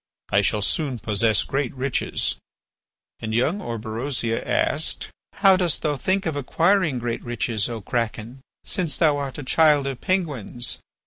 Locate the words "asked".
4.47-5.09